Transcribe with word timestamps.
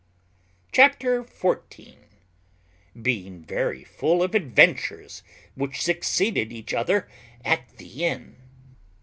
CHAPTER 0.71 1.23
XIV. 1.23 1.95
_Being 2.97 3.45
very 3.45 3.83
full 3.83 4.23
of 4.23 4.33
adventures 4.33 5.21
which 5.53 5.79
succeeded 5.83 6.51
each 6.51 6.73
other 6.73 7.07
at 7.45 7.69
the 7.77 8.05
inn. 8.05 8.35